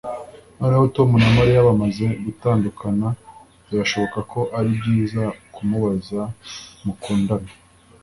Noneho 0.57 0.85
Tom 0.95 1.09
na 1.23 1.29
Mariya 1.37 1.67
bamaze 1.67 2.05
gutandukana 2.25 3.07
birashoboka 3.67 4.19
ko 4.31 4.39
ari 4.57 4.69
byiza 4.79 5.23
kumubaza 5.53 6.21
mukundana 6.83 7.51